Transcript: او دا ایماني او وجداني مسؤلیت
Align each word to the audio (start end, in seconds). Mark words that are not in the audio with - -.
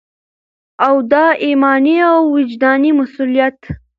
او 0.87 0.95
دا 1.11 1.25
ایماني 1.45 1.95
او 2.11 2.19
وجداني 2.35 2.89
مسؤلیت 2.99 3.59